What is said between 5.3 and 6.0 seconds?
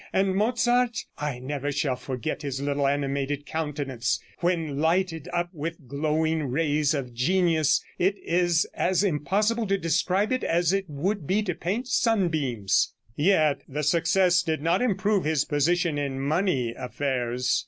up with the